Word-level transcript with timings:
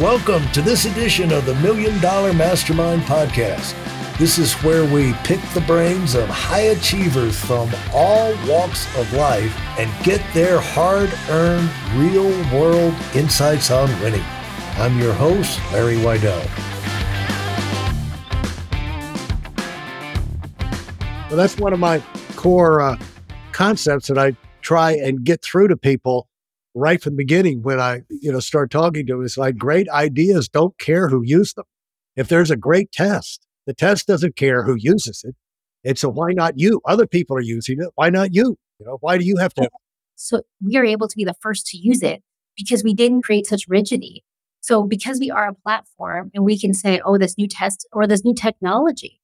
Welcome 0.00 0.50
to 0.52 0.62
this 0.62 0.86
edition 0.86 1.30
of 1.32 1.44
the 1.44 1.54
Million 1.56 2.00
Dollar 2.00 2.32
Mastermind 2.32 3.02
Podcast. 3.02 3.76
This 4.16 4.38
is 4.38 4.54
where 4.64 4.90
we 4.90 5.12
pick 5.22 5.38
the 5.52 5.60
brains 5.60 6.14
of 6.14 6.30
high 6.30 6.70
achievers 6.70 7.38
from 7.38 7.70
all 7.92 8.34
walks 8.48 8.86
of 8.96 9.12
life 9.12 9.54
and 9.78 9.92
get 10.02 10.22
their 10.32 10.58
hard 10.58 11.12
earned, 11.28 11.70
real 11.94 12.30
world 12.58 12.94
insights 13.14 13.70
on 13.70 13.86
winning. 14.00 14.24
I'm 14.76 14.98
your 14.98 15.12
host, 15.12 15.60
Larry 15.74 15.96
Weidel. 15.96 16.42
Well, 21.28 21.36
that's 21.36 21.58
one 21.58 21.74
of 21.74 21.78
my 21.78 22.02
core 22.36 22.80
uh, 22.80 22.96
concepts 23.52 24.08
that 24.08 24.16
I 24.16 24.34
try 24.62 24.92
and 24.92 25.22
get 25.22 25.42
through 25.42 25.68
to 25.68 25.76
people 25.76 26.28
right 26.74 27.02
from 27.02 27.14
the 27.14 27.18
beginning 27.18 27.62
when 27.62 27.80
I, 27.80 28.02
you 28.08 28.32
know, 28.32 28.40
start 28.40 28.70
talking 28.70 29.06
to 29.06 29.14
them. 29.14 29.24
It's 29.24 29.36
like 29.36 29.56
great 29.56 29.88
ideas 29.90 30.48
don't 30.48 30.76
care 30.78 31.08
who 31.08 31.22
uses 31.24 31.54
them. 31.54 31.64
If 32.16 32.28
there's 32.28 32.50
a 32.50 32.56
great 32.56 32.92
test, 32.92 33.46
the 33.66 33.74
test 33.74 34.06
doesn't 34.06 34.36
care 34.36 34.64
who 34.64 34.76
uses 34.78 35.22
it. 35.24 35.34
And 35.84 35.98
so 35.98 36.08
why 36.08 36.32
not 36.32 36.58
you? 36.58 36.80
Other 36.86 37.06
people 37.06 37.36
are 37.36 37.42
using 37.42 37.80
it. 37.80 37.88
Why 37.94 38.10
not 38.10 38.34
you? 38.34 38.56
You 38.78 38.86
know, 38.86 38.98
why 39.00 39.18
do 39.18 39.24
you 39.24 39.36
have 39.36 39.54
to? 39.54 39.68
So 40.14 40.42
we 40.64 40.76
are 40.76 40.84
able 40.84 41.08
to 41.08 41.16
be 41.16 41.24
the 41.24 41.34
first 41.40 41.66
to 41.68 41.76
use 41.76 42.02
it 42.02 42.22
because 42.56 42.84
we 42.84 42.94
didn't 42.94 43.22
create 43.22 43.46
such 43.46 43.66
rigidity. 43.68 44.24
So 44.60 44.84
because 44.84 45.18
we 45.18 45.30
are 45.30 45.48
a 45.48 45.54
platform 45.54 46.30
and 46.34 46.44
we 46.44 46.58
can 46.58 46.72
say, 46.72 47.00
oh, 47.04 47.18
this 47.18 47.36
new 47.36 47.48
test 47.48 47.86
or 47.92 48.06
this 48.06 48.24
new 48.24 48.34
technology, 48.34 49.20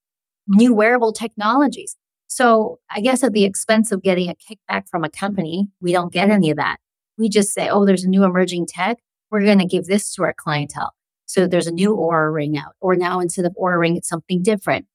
new 0.48 0.74
wearable 0.74 1.12
technologies. 1.12 1.96
So 2.26 2.80
I 2.90 3.00
guess 3.00 3.22
at 3.22 3.32
the 3.32 3.44
expense 3.44 3.92
of 3.92 4.02
getting 4.02 4.28
a 4.28 4.34
kickback 4.34 4.88
from 4.88 5.04
a 5.04 5.08
company, 5.08 5.68
we 5.80 5.92
don't 5.92 6.12
get 6.12 6.30
any 6.30 6.50
of 6.50 6.56
that. 6.56 6.78
We 7.18 7.28
just 7.28 7.52
say, 7.52 7.68
oh, 7.68 7.84
there's 7.84 8.04
a 8.04 8.08
new 8.08 8.24
emerging 8.24 8.66
tech. 8.66 8.98
We're 9.30 9.44
going 9.44 9.58
to 9.58 9.66
give 9.66 9.86
this 9.86 10.14
to 10.14 10.22
our 10.22 10.34
clientele. 10.34 10.92
So 11.26 11.46
there's 11.46 11.66
a 11.66 11.72
new 11.72 11.94
Oura 11.94 12.32
ring 12.32 12.56
out, 12.56 12.72
or 12.80 12.96
now 12.96 13.20
instead 13.20 13.44
of 13.44 13.54
Oura 13.60 13.78
ring, 13.78 13.96
it's 13.96 14.08
something 14.08 14.42
different. 14.42 14.86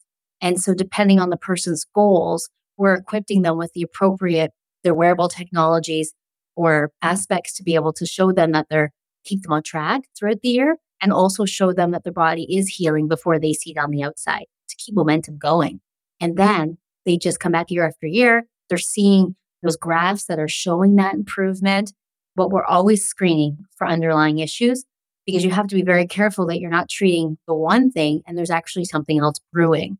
And 0.42 0.60
so 0.60 0.74
depending 0.74 1.20
on 1.20 1.30
the 1.30 1.38
person's 1.38 1.86
goals, 1.94 2.50
we're 2.76 2.96
equipping 2.96 3.44
them 3.44 3.58
with 3.58 3.72
the 3.74 3.84
appropriate, 3.84 4.52
their 4.84 4.96
wearable 4.96 5.30
technologies 5.30 6.14
or 6.56 6.92
aspects 7.02 7.54
to 7.58 7.64
be 7.64 7.76
able 7.76 7.94
to 7.94 8.06
show 8.06 8.32
them 8.32 8.52
that 8.54 8.68
they're 8.70 8.92
keep 9.24 9.42
them 9.42 9.54
on 9.54 9.64
track 9.64 10.02
throughout 10.18 10.42
the 10.42 10.50
year 10.50 10.78
and 11.02 11.14
also 11.14 11.46
show 11.46 11.72
them 11.72 11.92
that 11.92 12.04
their 12.04 12.14
body 12.14 12.44
is 12.50 12.68
healing 12.68 13.08
before 13.08 13.40
they 13.40 13.54
see 13.54 13.72
it 13.72 13.78
on 13.78 13.92
the 13.92 14.04
outside 14.04 14.46
to 14.70 14.76
keep 14.78 14.96
momentum 14.96 15.38
going. 15.38 15.80
And 16.20 16.38
then 16.38 16.78
they 17.06 17.18
just 17.18 17.40
come 17.40 17.52
back 17.52 17.72
year 17.72 17.88
after 17.88 18.08
year. 18.08 18.46
They're 18.70 18.78
seeing 18.78 19.36
those 19.62 19.78
graphs 19.78 20.26
that 20.26 20.40
are 20.40 20.48
showing 20.48 20.96
that 20.96 21.14
improvement 21.14 21.94
but 22.36 22.50
we're 22.50 22.66
always 22.66 23.06
screening 23.06 23.58
for 23.76 23.88
underlying 23.88 24.40
issues 24.40 24.86
because 25.26 25.44
you 25.44 25.52
have 25.52 25.68
to 25.68 25.76
be 25.76 25.84
very 25.84 26.08
careful 26.08 26.46
that 26.48 26.60
you're 26.60 26.70
not 26.70 26.90
treating 26.90 27.38
the 27.48 27.54
one 27.54 27.92
thing 27.92 28.22
and 28.28 28.38
there's 28.38 28.50
actually 28.50 28.86
something 28.86 29.20
else 29.20 29.40
brewing. 29.52 29.98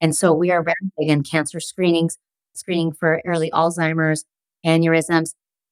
And 0.00 0.14
so 0.14 0.32
we 0.32 0.50
are 0.50 0.62
very 0.62 0.74
big 0.98 1.08
in 1.08 1.22
cancer 1.22 1.60
screenings, 1.60 2.18
screening 2.54 2.92
for 2.92 3.22
early 3.24 3.50
Alzheimer's, 3.50 4.24
aneurysms, 4.64 5.30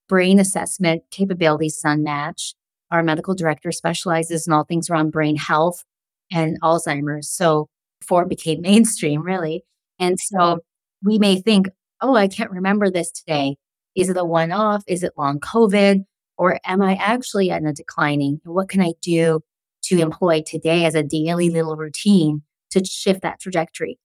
brain 0.09 0.39
assessment 0.39 1.03
capabilities 1.11 1.77
is 1.77 1.85
unmatched. 1.85 2.57
Our 2.91 3.03
medical 3.03 3.35
director 3.35 3.73
specializes 3.73 4.47
in 4.47 4.53
all 4.53 4.65
things 4.65 4.89
around 4.89 5.11
brain 5.11 5.37
health 5.37 5.85
and 6.31 6.61
Alzheimer's. 6.63 7.29
So 7.29 7.69
before 8.01 8.23
it 8.23 8.29
became 8.29 8.61
mainstream, 8.63 9.23
really. 9.23 9.65
And 9.99 10.19
so 10.19 10.61
we 11.03 11.19
may 11.19 11.41
think, 11.41 11.69
oh, 12.01 12.17
I 12.17 12.29
can't 12.29 12.51
remember 12.51 12.91
this 12.91 13.11
today. 13.11 13.57
Is 13.95 14.09
it 14.09 14.17
a 14.17 14.25
one 14.25 14.53
off? 14.53 14.85
Is 14.87 15.03
it 15.03 15.13
long 15.17 15.41
COVID? 15.41 16.05
Or 16.37 16.59
am 16.65 16.83
I 16.83 16.97
actually 16.97 17.51
in 17.51 17.67
a 17.67 17.73
declining? 17.73 18.41
What 18.45 18.69
can 18.69 18.81
I 18.81 18.95
do 19.01 19.41
to 19.85 20.01
employ 20.01 20.43
today 20.43 20.85
as 20.85 20.95
a 20.95 21.03
daily 21.03 21.51
little 21.51 21.77
routine 21.77 22.43
to 22.71 22.85
shift 22.85 23.23
that 23.23 23.41
trajectory? 23.41 23.99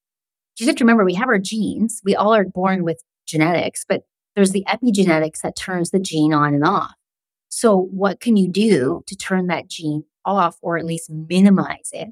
You 0.60 0.68
have 0.68 0.76
to 0.76 0.84
remember 0.84 1.06
we 1.06 1.14
have 1.14 1.30
our 1.30 1.40
genes. 1.40 2.02
We 2.04 2.16
all 2.16 2.36
are 2.36 2.44
born 2.44 2.84
with 2.84 3.02
genetics, 3.26 3.86
but 3.88 4.04
there's 4.36 4.52
the 4.52 4.66
epigenetics 4.68 5.42
that 5.42 5.56
turns 5.56 5.92
the 5.92 6.00
gene 6.00 6.34
on 6.34 6.54
and 6.54 6.66
off. 6.66 6.94
So, 7.48 7.78
what 7.92 8.20
can 8.20 8.36
you 8.36 8.50
do 8.50 9.02
to 9.08 9.16
turn 9.16 9.48
that 9.48 9.70
gene 9.70 10.04
off 10.26 10.58
or 10.62 10.78
at 10.78 10.86
least 10.86 11.10
minimize 11.10 11.90
it? 11.94 12.10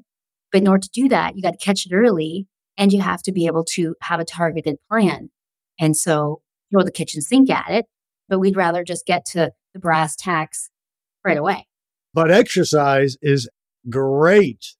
But 0.50 0.62
in 0.62 0.68
order 0.68 0.82
to 0.82 0.90
do 0.90 1.08
that, 1.10 1.36
you 1.36 1.42
got 1.42 1.58
to 1.58 1.64
catch 1.64 1.86
it 1.86 1.94
early 1.94 2.46
and 2.76 2.92
you 2.92 3.02
have 3.02 3.22
to 3.22 3.32
be 3.32 3.46
able 3.46 3.64
to 3.64 3.94
have 4.02 4.18
a 4.18 4.24
targeted 4.24 4.76
plan. 4.90 5.30
And 5.78 5.96
so, 5.96 6.40
throw 6.70 6.82
the 6.82 6.92
kitchen 6.92 7.20
sink 7.22 7.50
at 7.50 7.70
it, 7.70 7.86
but 8.28 8.38
we'd 8.38 8.56
rather 8.56 8.84
just 8.84 9.06
get 9.06 9.24
to 9.26 9.52
the 9.74 9.80
brass 9.80 10.16
tacks 10.16 10.70
right 11.24 11.38
away. 11.38 11.66
But 12.14 12.30
exercise 12.30 13.16
is 13.22 13.48
great. 13.88 14.74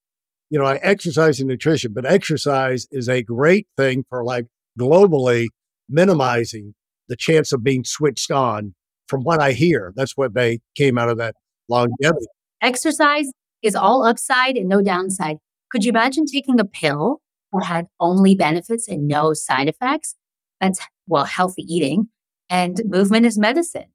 You 0.50 0.59
know, 0.59 0.65
I 0.65 0.76
exercise 0.76 1.41
and 1.41 1.49
nutrition, 1.49 1.93
but 1.93 2.06
exercise 2.06 2.87
is 2.91 3.09
a 3.09 3.22
great 3.22 3.66
thing 3.76 4.04
for 4.09 4.25
like 4.25 4.47
globally 4.78 5.49
minimizing 5.88 6.75
the 7.09 7.16
chance 7.16 7.53
of 7.53 7.62
being 7.62 7.84
switched 7.84 8.31
on 8.31 8.75
from 9.09 9.22
what 9.22 9.41
I 9.41 9.53
hear. 9.53 9.93
That's 9.97 10.16
what 10.16 10.34
they 10.34 10.60
came 10.75 10.99
out 10.99 11.09
of 11.09 11.19
that 11.19 11.34
longevity. 11.69 12.26
Exercise 12.62 13.31
is 13.62 13.75
all 13.75 14.05
upside 14.05 14.56
and 14.56 14.69
no 14.69 14.82
downside. 14.82 15.38
Could 15.70 15.84
you 15.84 15.91
imagine 15.91 16.25
taking 16.26 16.60
a 16.60 16.65
pill 16.65 17.20
that 17.53 17.65
had 17.65 17.87
only 18.00 18.34
benefits 18.34 18.88
and 18.88 19.06
no 19.06 19.34
side 19.34 19.69
effects? 19.69 20.15
That's 20.60 20.80
well, 21.06 21.24
healthy 21.24 21.62
eating 21.62 22.08
and 22.50 22.80
movement 22.84 23.26
is 23.26 23.38
medicine. 23.38 23.86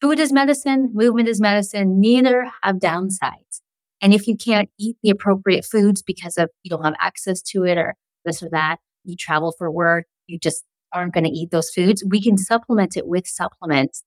Food 0.00 0.18
is 0.18 0.32
medicine, 0.32 0.90
movement 0.92 1.28
is 1.28 1.40
medicine. 1.40 2.00
Neither 2.00 2.50
have 2.62 2.76
downsides. 2.76 3.60
And 4.00 4.12
if 4.12 4.26
you 4.26 4.36
can't 4.36 4.68
eat 4.78 4.96
the 5.02 5.10
appropriate 5.10 5.64
foods 5.64 6.02
because 6.02 6.36
of 6.36 6.50
you 6.64 6.70
don't 6.70 6.84
have 6.84 6.96
access 6.98 7.40
to 7.42 7.64
it 7.64 7.78
or 7.78 7.94
this 8.24 8.42
or 8.42 8.48
that, 8.50 8.78
you 9.04 9.14
travel 9.16 9.54
for 9.56 9.70
work, 9.70 10.06
you 10.26 10.38
just 10.38 10.64
aren't 10.92 11.14
going 11.14 11.24
to 11.24 11.30
eat 11.30 11.50
those 11.50 11.70
foods, 11.70 12.04
we 12.06 12.20
can 12.20 12.36
supplement 12.36 12.96
it 12.96 13.06
with 13.06 13.26
supplements. 13.26 14.02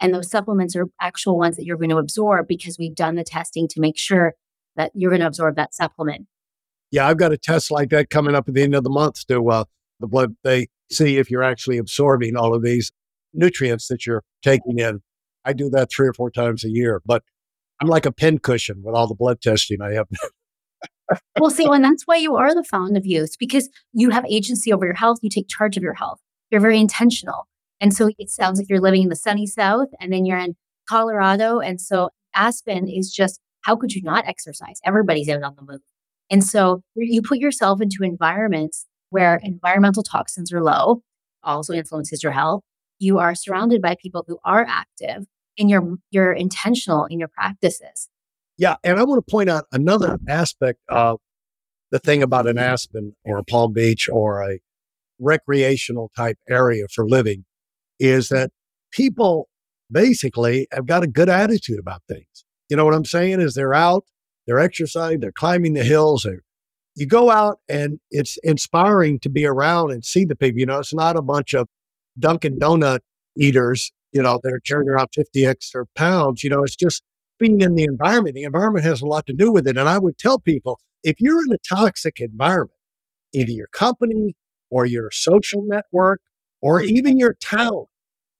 And 0.00 0.14
those 0.14 0.30
supplements 0.30 0.76
are 0.76 0.86
actual 1.00 1.38
ones 1.38 1.56
that 1.56 1.64
you're 1.64 1.78
going 1.78 1.90
to 1.90 1.96
absorb 1.96 2.46
because 2.46 2.78
we've 2.78 2.94
done 2.94 3.16
the 3.16 3.24
testing 3.24 3.66
to 3.68 3.80
make 3.80 3.98
sure 3.98 4.34
that 4.76 4.92
you're 4.94 5.10
going 5.10 5.22
to 5.22 5.26
absorb 5.26 5.56
that 5.56 5.74
supplement. 5.74 6.26
Yeah, 6.90 7.08
I've 7.08 7.16
got 7.16 7.32
a 7.32 7.38
test 7.38 7.70
like 7.70 7.90
that 7.90 8.08
coming 8.10 8.34
up 8.34 8.48
at 8.48 8.54
the 8.54 8.62
end 8.62 8.74
of 8.74 8.84
the 8.84 8.90
month 8.90 9.26
to 9.26 9.50
uh, 9.50 9.64
the 10.00 10.06
blood. 10.06 10.36
They 10.44 10.68
see 10.90 11.18
if 11.18 11.30
you're 11.30 11.42
actually 11.42 11.78
absorbing 11.78 12.36
all 12.36 12.54
of 12.54 12.62
these 12.62 12.92
nutrients 13.32 13.88
that 13.88 14.06
you're 14.06 14.24
taking 14.42 14.78
in. 14.78 15.00
I 15.44 15.52
do 15.52 15.70
that 15.70 15.90
three 15.90 16.08
or 16.08 16.12
four 16.12 16.30
times 16.30 16.64
a 16.64 16.68
year, 16.68 17.00
but 17.04 17.22
I'm 17.80 17.88
like 17.88 18.06
a 18.06 18.12
pincushion 18.12 18.82
with 18.82 18.94
all 18.94 19.06
the 19.06 19.14
blood 19.14 19.40
testing 19.40 19.80
I 19.80 19.94
have. 19.94 20.08
well, 21.38 21.50
see, 21.50 21.66
and 21.66 21.84
that's 21.84 22.04
why 22.06 22.16
you 22.16 22.36
are 22.36 22.54
the 22.54 22.64
fountain 22.64 22.96
of 22.96 23.06
youth 23.06 23.36
because 23.38 23.68
you 23.92 24.10
have 24.10 24.24
agency 24.26 24.72
over 24.72 24.84
your 24.84 24.94
health. 24.94 25.18
You 25.22 25.30
take 25.30 25.48
charge 25.48 25.76
of 25.76 25.82
your 25.82 25.94
health. 25.94 26.20
You're 26.50 26.60
very 26.60 26.80
intentional. 26.80 27.46
And 27.80 27.94
so 27.94 28.10
it 28.18 28.30
sounds 28.30 28.58
like 28.58 28.68
you're 28.68 28.80
living 28.80 29.02
in 29.02 29.08
the 29.08 29.16
sunny 29.16 29.46
South 29.46 29.88
and 30.00 30.12
then 30.12 30.26
you're 30.26 30.38
in 30.38 30.56
Colorado. 30.88 31.60
And 31.60 31.80
so 31.80 32.10
Aspen 32.34 32.88
is 32.88 33.12
just, 33.12 33.40
how 33.62 33.76
could 33.76 33.92
you 33.92 34.02
not 34.02 34.26
exercise? 34.26 34.80
Everybody's 34.84 35.28
out 35.28 35.42
on 35.42 35.54
the 35.54 35.62
move. 35.62 35.80
And 36.30 36.42
so 36.44 36.82
you 36.94 37.22
put 37.22 37.38
yourself 37.38 37.80
into 37.80 37.98
environments 38.02 38.86
where 39.10 39.40
environmental 39.42 40.02
toxins 40.02 40.52
are 40.52 40.62
low, 40.62 41.02
also 41.42 41.72
influences 41.72 42.22
your 42.22 42.32
health. 42.32 42.62
You 42.98 43.18
are 43.18 43.34
surrounded 43.34 43.80
by 43.80 43.96
people 44.00 44.24
who 44.26 44.38
are 44.44 44.64
active 44.68 45.26
and 45.58 45.70
you're 45.70 45.96
you're 46.10 46.32
intentional 46.32 47.04
in 47.06 47.18
your 47.18 47.28
practices. 47.28 48.08
Yeah, 48.56 48.76
and 48.82 48.98
I 48.98 49.04
want 49.04 49.24
to 49.24 49.30
point 49.30 49.48
out 49.48 49.66
another 49.72 50.18
aspect 50.28 50.80
of 50.88 51.20
the 51.90 51.98
thing 51.98 52.22
about 52.22 52.46
an 52.46 52.56
mm-hmm. 52.56 52.72
Aspen 52.72 53.16
or 53.24 53.38
a 53.38 53.44
Palm 53.44 53.72
Beach 53.72 54.08
or 54.10 54.42
a 54.42 54.58
recreational 55.20 56.10
type 56.16 56.38
area 56.48 56.84
for 56.92 57.08
living 57.08 57.44
is 57.98 58.28
that 58.28 58.50
people 58.92 59.48
basically 59.90 60.66
have 60.72 60.86
got 60.86 61.02
a 61.02 61.08
good 61.08 61.28
attitude 61.28 61.78
about 61.78 62.02
things. 62.08 62.44
You 62.68 62.76
know 62.76 62.84
what 62.84 62.94
I'm 62.94 63.04
saying? 63.04 63.40
Is 63.40 63.54
they're 63.54 63.74
out, 63.74 64.04
they're 64.46 64.58
exercising, 64.58 65.20
they're 65.20 65.32
climbing 65.32 65.74
the 65.74 65.84
hills, 65.84 66.24
they're 66.24 66.42
you 66.98 67.06
go 67.06 67.30
out 67.30 67.60
and 67.68 68.00
it's 68.10 68.38
inspiring 68.42 69.20
to 69.20 69.28
be 69.28 69.46
around 69.46 69.92
and 69.92 70.04
see 70.04 70.24
the 70.24 70.34
people. 70.34 70.58
You 70.58 70.66
know, 70.66 70.78
it's 70.78 70.94
not 70.94 71.16
a 71.16 71.22
bunch 71.22 71.54
of 71.54 71.68
Dunkin' 72.18 72.58
Donut 72.58 73.00
eaters, 73.36 73.92
you 74.12 74.20
know, 74.20 74.40
that 74.42 74.52
are 74.52 74.60
carrying 74.60 74.88
around 74.88 75.08
50 75.14 75.46
extra 75.46 75.86
pounds. 75.94 76.42
You 76.42 76.50
know, 76.50 76.64
it's 76.64 76.74
just 76.74 77.02
being 77.38 77.60
in 77.60 77.76
the 77.76 77.84
environment. 77.84 78.34
The 78.34 78.42
environment 78.42 78.84
has 78.84 79.00
a 79.00 79.06
lot 79.06 79.26
to 79.26 79.32
do 79.32 79.52
with 79.52 79.68
it. 79.68 79.76
And 79.76 79.88
I 79.88 79.98
would 79.98 80.18
tell 80.18 80.40
people 80.40 80.80
if 81.04 81.20
you're 81.20 81.40
in 81.44 81.52
a 81.52 81.58
toxic 81.68 82.18
environment, 82.18 82.72
either 83.32 83.52
your 83.52 83.68
company 83.68 84.34
or 84.70 84.84
your 84.84 85.10
social 85.12 85.62
network 85.64 86.20
or 86.60 86.82
even 86.82 87.16
your 87.16 87.34
town, 87.34 87.84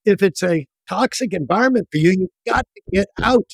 if 0.05 0.21
it's 0.21 0.43
a 0.43 0.67
toxic 0.89 1.33
environment 1.33 1.87
for 1.93 1.99
you, 1.99 2.11
you've 2.11 2.55
got 2.55 2.67
to 2.75 2.83
get 2.93 3.07
out. 3.23 3.53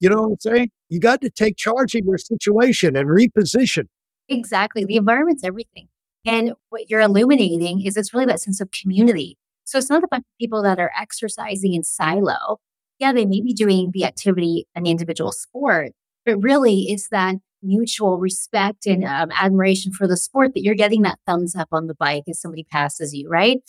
You 0.00 0.08
know 0.08 0.22
what 0.22 0.30
I'm 0.30 0.40
saying? 0.40 0.70
You 0.88 0.98
got 0.98 1.20
to 1.20 1.30
take 1.30 1.56
charge 1.58 1.94
of 1.94 2.04
your 2.06 2.16
situation 2.16 2.96
and 2.96 3.08
reposition. 3.08 3.88
Exactly. 4.28 4.84
The 4.84 4.96
environment's 4.96 5.44
everything. 5.44 5.88
And 6.24 6.52
what 6.70 6.90
you're 6.90 7.00
illuminating 7.00 7.82
is 7.86 7.96
it's 7.96 8.12
really 8.12 8.26
that 8.26 8.40
sense 8.40 8.60
of 8.60 8.70
community. 8.70 9.38
So 9.64 9.78
it's 9.78 9.90
not 9.90 10.02
a 10.04 10.08
bunch 10.08 10.22
of 10.22 10.38
people 10.40 10.62
that 10.62 10.78
are 10.78 10.92
exercising 10.98 11.74
in 11.74 11.84
silo. 11.84 12.58
Yeah, 12.98 13.12
they 13.12 13.26
may 13.26 13.40
be 13.40 13.52
doing 13.52 13.90
the 13.92 14.04
activity 14.04 14.66
an 14.74 14.86
individual 14.86 15.32
sport, 15.32 15.92
But 16.24 16.38
really, 16.42 16.86
it's 16.88 17.08
that 17.10 17.36
mutual 17.62 18.18
respect 18.18 18.86
and 18.86 19.04
um, 19.04 19.30
admiration 19.32 19.92
for 19.92 20.06
the 20.06 20.16
sport 20.16 20.54
that 20.54 20.62
you're 20.62 20.74
getting 20.74 21.02
that 21.02 21.18
thumbs 21.26 21.54
up 21.56 21.68
on 21.72 21.86
the 21.86 21.94
bike 21.94 22.24
as 22.28 22.40
somebody 22.40 22.64
passes 22.64 23.14
you, 23.14 23.28
right? 23.28 23.60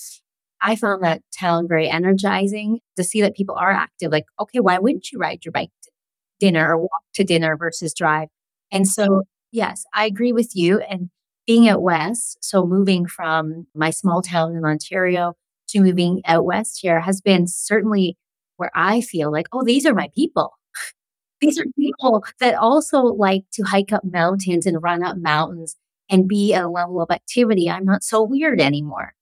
I 0.62 0.75
found 0.75 1.03
that 1.03 1.21
town 1.38 1.68
very 1.68 1.89
energizing 1.89 2.80
to 2.95 3.03
see 3.03 3.21
that 3.21 3.36
people 3.36 3.56
are 3.56 3.71
active. 3.71 4.12
Like, 4.12 4.25
okay, 4.39 4.60
why 4.60 4.80
wouldn't 4.80 5.12
you 5.12 5.19
ride 5.19 5.45
your 5.45 5.51
bike 5.51 5.69
to 5.83 5.92
dinner 6.39 6.69
or 6.71 6.77
walk 6.80 7.03
to 7.15 7.24
dinner 7.24 7.56
versus 7.57 7.94
drive? 7.94 8.30
And 8.71 8.88
so, 8.88 9.24
yes, 9.51 9.85
I 9.94 10.05
agree 10.05 10.33
with 10.33 10.55
you. 10.55 10.79
And 10.79 11.09
being 11.45 11.69
out 11.69 11.81
west, 11.81 12.38
so 12.41 12.65
moving 12.65 13.05
from 13.07 13.67
my 13.73 13.89
small 13.89 14.21
town 14.21 14.55
in 14.55 14.65
Ontario 14.65 15.33
to 15.69 15.81
moving 15.81 16.21
out 16.25 16.45
west 16.45 16.79
here 16.81 16.99
has 17.01 17.21
been 17.21 17.47
certainly 17.47 18.17
where 18.57 18.71
I 18.75 19.01
feel 19.01 19.31
like, 19.31 19.47
oh, 19.53 19.63
these 19.63 19.85
are 19.85 19.94
my 19.94 20.09
people. 20.15 20.53
these 21.41 21.59
are 21.59 21.65
people 21.77 22.25
that 22.39 22.55
also 22.55 23.01
like 23.01 23.44
to 23.53 23.63
hike 23.63 23.94
up 23.94 24.03
mountains 24.03 24.65
and 24.65 24.81
run 24.81 25.03
up 25.03 25.17
mountains 25.17 25.75
and 26.09 26.27
be 26.27 26.53
at 26.53 26.63
a 26.63 26.69
level 26.69 27.01
of 27.01 27.11
activity. 27.11 27.69
I'm 27.69 27.85
not 27.85 28.03
so 28.03 28.23
weird 28.23 28.59
anymore. 28.61 29.13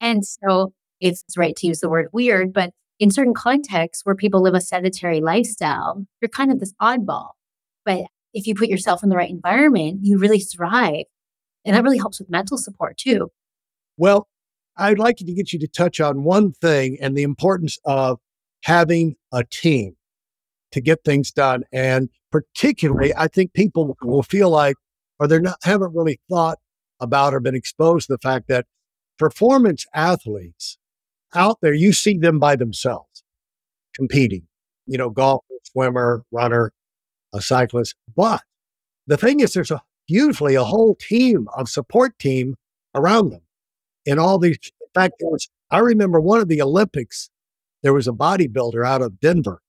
And 0.00 0.24
so 0.24 0.72
it's 1.00 1.24
right 1.36 1.56
to 1.56 1.66
use 1.66 1.80
the 1.80 1.88
word 1.88 2.08
weird, 2.12 2.52
but 2.52 2.72
in 2.98 3.10
certain 3.10 3.34
contexts 3.34 4.04
where 4.04 4.14
people 4.14 4.42
live 4.42 4.54
a 4.54 4.60
sedentary 4.60 5.20
lifestyle, 5.20 6.04
you're 6.20 6.28
kind 6.28 6.52
of 6.52 6.60
this 6.60 6.74
oddball. 6.80 7.30
But 7.84 8.06
if 8.32 8.46
you 8.46 8.54
put 8.54 8.68
yourself 8.68 9.02
in 9.02 9.08
the 9.08 9.16
right 9.16 9.30
environment, 9.30 10.00
you 10.02 10.18
really 10.18 10.40
thrive. 10.40 11.04
And 11.64 11.76
that 11.76 11.82
really 11.82 11.98
helps 11.98 12.18
with 12.18 12.30
mental 12.30 12.56
support 12.56 12.96
too. 12.96 13.30
Well, 13.96 14.28
I'd 14.76 14.98
like 14.98 15.16
to 15.16 15.24
get 15.24 15.52
you 15.52 15.58
to 15.58 15.68
touch 15.68 16.00
on 16.00 16.24
one 16.24 16.52
thing 16.52 16.96
and 17.00 17.16
the 17.16 17.22
importance 17.22 17.78
of 17.84 18.18
having 18.64 19.16
a 19.32 19.44
team 19.44 19.96
to 20.72 20.80
get 20.80 21.04
things 21.04 21.30
done. 21.30 21.64
And 21.72 22.08
particularly, 22.30 23.14
I 23.14 23.28
think 23.28 23.52
people 23.52 23.96
will 24.02 24.22
feel 24.22 24.48
like, 24.48 24.76
or 25.18 25.26
they're 25.26 25.40
not, 25.40 25.58
haven't 25.62 25.94
really 25.94 26.20
thought 26.30 26.58
about 27.00 27.34
or 27.34 27.40
been 27.40 27.54
exposed 27.54 28.06
to 28.06 28.14
the 28.14 28.18
fact 28.18 28.48
that 28.48 28.66
performance 29.18 29.84
athletes 29.94 30.78
out 31.34 31.58
there, 31.60 31.74
you 31.74 31.92
see 31.92 32.16
them 32.16 32.38
by 32.38 32.56
themselves 32.56 33.22
competing, 33.94 34.46
you 34.86 34.96
know, 34.96 35.10
golfer, 35.10 35.44
swimmer, 35.64 36.24
runner, 36.30 36.72
a 37.32 37.40
cyclist. 37.40 37.94
But 38.16 38.42
the 39.06 39.16
thing 39.16 39.40
is, 39.40 39.52
there's 39.52 39.70
a 39.70 39.82
usually 40.10 40.56
a 40.56 40.64
whole 40.64 40.96
team 40.96 41.48
of 41.56 41.68
support 41.68 42.18
team 42.18 42.56
around 42.94 43.30
them. 43.30 43.42
In 44.04 44.18
all 44.18 44.38
these, 44.38 44.58
in 44.80 44.88
fact, 44.94 45.14
was, 45.20 45.48
I 45.70 45.78
remember 45.78 46.20
one 46.20 46.40
of 46.40 46.48
the 46.48 46.60
Olympics, 46.60 47.30
there 47.82 47.94
was 47.94 48.08
a 48.08 48.12
bodybuilder 48.12 48.84
out 48.86 49.02
of 49.02 49.20
Denver, 49.20 49.62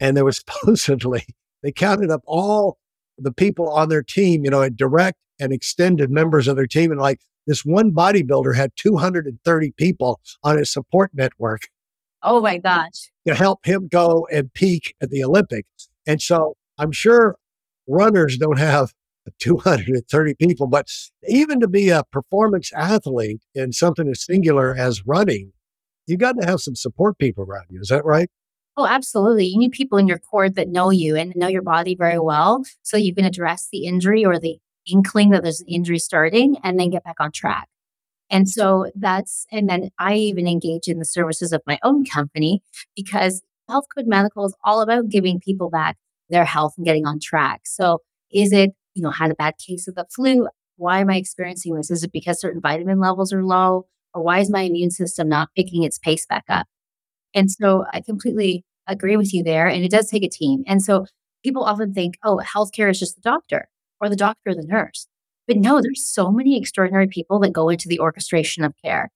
and 0.00 0.16
there 0.16 0.24
was 0.24 0.42
supposedly, 0.64 1.24
they 1.62 1.72
counted 1.72 2.10
up 2.10 2.22
all 2.26 2.78
the 3.18 3.32
people 3.32 3.68
on 3.68 3.88
their 3.88 4.02
team, 4.02 4.44
you 4.44 4.50
know, 4.50 4.68
direct 4.68 5.18
and 5.40 5.52
extended 5.52 6.10
members 6.10 6.48
of 6.48 6.56
their 6.56 6.66
team. 6.66 6.90
And 6.90 7.00
like 7.00 7.20
this 7.46 7.64
one 7.64 7.92
bodybuilder 7.92 8.56
had 8.56 8.72
230 8.76 9.72
people 9.72 10.20
on 10.42 10.58
his 10.58 10.72
support 10.72 11.10
network. 11.14 11.62
Oh 12.22 12.40
my 12.40 12.58
gosh. 12.58 13.10
To 13.26 13.34
help 13.34 13.66
him 13.66 13.88
go 13.88 14.26
and 14.32 14.52
peak 14.52 14.94
at 15.00 15.10
the 15.10 15.22
Olympics. 15.22 15.88
And 16.06 16.20
so 16.20 16.56
I'm 16.78 16.92
sure 16.92 17.36
runners 17.88 18.36
don't 18.38 18.58
have 18.58 18.92
230 19.40 20.34
people, 20.34 20.66
but 20.66 20.88
even 21.28 21.60
to 21.60 21.68
be 21.68 21.88
a 21.88 22.04
performance 22.04 22.70
athlete 22.74 23.40
in 23.54 23.72
something 23.72 24.08
as 24.08 24.24
singular 24.24 24.74
as 24.76 25.06
running, 25.06 25.52
you 26.06 26.16
got 26.16 26.38
to 26.38 26.46
have 26.46 26.60
some 26.60 26.74
support 26.74 27.18
people 27.18 27.44
around 27.44 27.66
you. 27.70 27.80
Is 27.80 27.88
that 27.88 28.04
right? 28.04 28.28
Oh, 28.76 28.86
absolutely. 28.86 29.46
You 29.46 29.58
need 29.58 29.72
people 29.72 29.98
in 29.98 30.08
your 30.08 30.18
core 30.18 30.50
that 30.50 30.68
know 30.68 30.90
you 30.90 31.16
and 31.16 31.34
know 31.36 31.46
your 31.46 31.62
body 31.62 31.94
very 31.94 32.18
well 32.18 32.64
so 32.82 32.96
you 32.96 33.14
can 33.14 33.24
address 33.24 33.68
the 33.70 33.86
injury 33.86 34.24
or 34.24 34.38
the 34.38 34.58
inkling 34.90 35.30
that 35.30 35.42
there's 35.42 35.60
an 35.60 35.68
injury 35.68 35.98
starting 35.98 36.56
and 36.62 36.78
then 36.78 36.90
get 36.90 37.04
back 37.04 37.16
on 37.20 37.30
track. 37.30 37.68
And 38.30 38.48
so 38.48 38.90
that's, 38.96 39.46
and 39.52 39.68
then 39.68 39.90
I 39.98 40.14
even 40.14 40.48
engage 40.48 40.88
in 40.88 40.98
the 40.98 41.04
services 41.04 41.52
of 41.52 41.62
my 41.66 41.78
own 41.82 42.04
company 42.04 42.62
because 42.96 43.42
Health 43.68 43.84
Code 43.94 44.06
Medical 44.06 44.44
is 44.46 44.56
all 44.64 44.80
about 44.80 45.08
giving 45.08 45.40
people 45.40 45.70
back 45.70 45.96
their 46.34 46.44
health 46.44 46.74
and 46.76 46.84
getting 46.84 47.06
on 47.06 47.20
track. 47.20 47.62
So 47.64 48.00
is 48.30 48.52
it, 48.52 48.72
you 48.94 49.02
know, 49.02 49.10
had 49.10 49.30
a 49.30 49.34
bad 49.34 49.54
case 49.64 49.88
of 49.88 49.94
the 49.94 50.06
flu? 50.14 50.48
Why 50.76 51.00
am 51.00 51.10
I 51.10 51.16
experiencing 51.16 51.74
this? 51.74 51.90
Is 51.90 52.02
it 52.02 52.12
because 52.12 52.40
certain 52.40 52.60
vitamin 52.60 52.98
levels 52.98 53.32
are 53.32 53.44
low? 53.44 53.86
Or 54.12 54.22
why 54.22 54.40
is 54.40 54.50
my 54.50 54.62
immune 54.62 54.90
system 54.90 55.28
not 55.28 55.48
picking 55.56 55.82
its 55.82 55.98
pace 55.98 56.26
back 56.26 56.44
up? 56.48 56.66
And 57.34 57.50
so 57.50 57.84
I 57.92 58.00
completely 58.00 58.64
agree 58.86 59.16
with 59.16 59.32
you 59.32 59.42
there. 59.42 59.66
And 59.66 59.84
it 59.84 59.90
does 59.90 60.08
take 60.08 60.22
a 60.22 60.28
team. 60.28 60.62
And 60.66 60.82
so 60.82 61.06
people 61.44 61.64
often 61.64 61.92
think, 61.94 62.16
oh, 62.24 62.40
healthcare 62.44 62.90
is 62.90 62.98
just 62.98 63.16
the 63.16 63.22
doctor 63.22 63.68
or 64.00 64.08
the 64.08 64.16
doctor 64.16 64.50
or 64.50 64.54
the 64.54 64.66
nurse. 64.66 65.06
But 65.46 65.56
no, 65.58 65.80
there's 65.80 66.06
so 66.06 66.30
many 66.30 66.58
extraordinary 66.58 67.06
people 67.06 67.38
that 67.40 67.52
go 67.52 67.68
into 67.68 67.88
the 67.88 68.00
orchestration 68.00 68.64
of 68.64 68.74
care. 68.82 69.10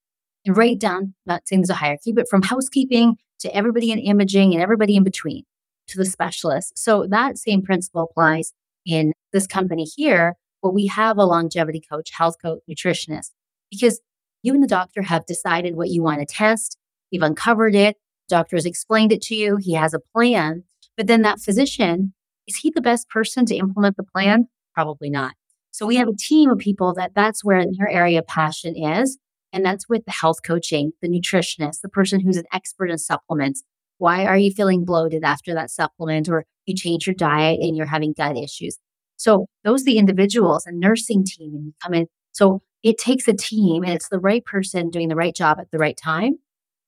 And 0.44 0.56
right 0.56 0.78
down, 0.78 1.14
not 1.26 1.46
saying 1.46 1.60
there's 1.60 1.70
a 1.70 1.74
hierarchy, 1.74 2.12
but 2.12 2.28
from 2.28 2.42
housekeeping 2.42 3.16
to 3.40 3.54
everybody 3.54 3.90
in 3.90 3.98
imaging 3.98 4.52
and 4.52 4.62
everybody 4.62 4.96
in 4.96 5.04
between 5.04 5.44
to 5.88 5.98
the 5.98 6.04
specialist. 6.04 6.78
So 6.78 7.06
that 7.10 7.38
same 7.38 7.62
principle 7.62 8.02
applies 8.02 8.52
in 8.86 9.12
this 9.32 9.46
company 9.46 9.84
here, 9.84 10.34
where 10.60 10.72
we 10.72 10.86
have 10.86 11.18
a 11.18 11.24
longevity 11.24 11.82
coach, 11.90 12.10
health 12.12 12.36
coach, 12.42 12.60
nutritionist, 12.70 13.30
because 13.70 14.00
you 14.42 14.54
and 14.54 14.62
the 14.62 14.68
doctor 14.68 15.02
have 15.02 15.26
decided 15.26 15.76
what 15.76 15.88
you 15.88 16.02
want 16.02 16.20
to 16.20 16.26
test. 16.26 16.76
You've 17.10 17.22
uncovered 17.22 17.74
it. 17.74 17.96
Doctor 18.28 18.56
has 18.56 18.66
explained 18.66 19.12
it 19.12 19.22
to 19.22 19.34
you. 19.34 19.56
He 19.56 19.74
has 19.74 19.94
a 19.94 20.00
plan. 20.14 20.64
But 20.96 21.06
then 21.06 21.22
that 21.22 21.40
physician, 21.40 22.14
is 22.46 22.56
he 22.56 22.70
the 22.70 22.80
best 22.80 23.08
person 23.08 23.46
to 23.46 23.56
implement 23.56 23.96
the 23.96 24.04
plan? 24.04 24.48
Probably 24.74 25.10
not. 25.10 25.34
So 25.70 25.86
we 25.86 25.96
have 25.96 26.08
a 26.08 26.16
team 26.16 26.50
of 26.50 26.58
people 26.58 26.94
that 26.94 27.12
that's 27.14 27.44
where 27.44 27.64
their 27.64 27.88
area 27.88 28.20
of 28.20 28.26
passion 28.26 28.76
is. 28.76 29.18
And 29.52 29.64
that's 29.64 29.88
with 29.88 30.04
the 30.04 30.12
health 30.12 30.42
coaching, 30.42 30.92
the 31.00 31.08
nutritionist, 31.08 31.80
the 31.80 31.88
person 31.88 32.20
who's 32.20 32.36
an 32.36 32.44
expert 32.52 32.90
in 32.90 32.98
supplements. 32.98 33.62
Why 33.98 34.24
are 34.26 34.38
you 34.38 34.50
feeling 34.50 34.84
bloated 34.84 35.24
after 35.24 35.54
that 35.54 35.70
supplement? 35.70 36.28
Or 36.28 36.44
you 36.66 36.74
change 36.74 37.06
your 37.06 37.14
diet 37.14 37.60
and 37.60 37.76
you're 37.76 37.86
having 37.86 38.14
gut 38.16 38.36
issues. 38.36 38.78
So 39.16 39.46
those 39.64 39.82
are 39.82 39.86
the 39.86 39.98
individuals 39.98 40.64
and 40.66 40.78
nursing 40.78 41.24
team 41.24 41.54
and 41.54 41.74
come 41.82 41.94
in. 41.94 42.06
So 42.32 42.62
it 42.82 42.98
takes 42.98 43.26
a 43.26 43.34
team 43.34 43.82
and 43.82 43.92
it's 43.92 44.08
the 44.08 44.20
right 44.20 44.44
person 44.44 44.90
doing 44.90 45.08
the 45.08 45.16
right 45.16 45.34
job 45.34 45.58
at 45.60 45.70
the 45.72 45.78
right 45.78 45.96
time. 45.96 46.38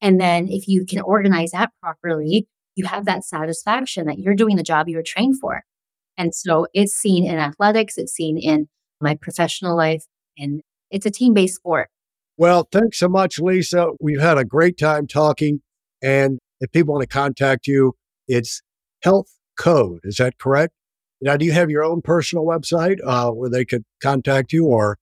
And 0.01 0.21
then 0.21 0.49
if 0.49 0.69
you 0.69 0.87
can 0.87 1.01
organize 1.01 1.51
that 1.51 1.71
properly, 1.83 2.47
you 2.77 2.87
have 2.87 3.05
that 3.07 3.25
satisfaction 3.25 4.07
that 4.07 4.19
you're 4.19 4.35
doing 4.35 4.57
the 4.57 4.63
job 4.63 4.89
you 4.89 4.97
were 4.97 5.03
trained 5.03 5.41
for. 5.41 5.65
And 6.17 6.35
so 6.35 6.67
it's 6.73 6.93
seen 6.93 7.27
in 7.27 7.37
athletics, 7.37 7.99
it's 7.99 8.13
seen 8.13 8.39
in 8.39 8.69
my 9.01 9.17
professional 9.17 9.77
life, 9.77 10.05
and 10.39 10.61
it's 10.91 11.07
a 11.07 11.11
team 11.11 11.35
based 11.35 11.57
sport. 11.57 11.89
Well, 12.37 12.69
thanks 12.71 12.99
so 12.99 13.09
much, 13.09 13.39
Lisa. 13.39 13.89
We've 14.01 14.21
had 14.21 14.39
a 14.39 14.45
great 14.45 14.79
time 14.79 15.07
talking. 15.07 15.61
And 16.03 16.39
if 16.61 16.71
people 16.73 16.95
want 16.95 17.03
to 17.03 17.13
contact 17.13 17.67
you, 17.67 17.95
it's 18.29 18.63
Health 19.03 19.33
Code. 19.59 20.01
Is 20.05 20.17
that 20.17 20.39
correct? 20.39 20.75
Now, 21.21 21.37
do 21.37 21.45
you 21.45 21.53
have 21.53 21.71
your 21.71 21.85
own 21.85 22.01
personal 22.01 22.45
website 22.45 22.99
uh, 23.05 23.31
where 23.31 23.51
they 23.51 23.65
could 23.65 23.85
contact 24.03 24.53
you 24.53 24.67
or 24.67 24.99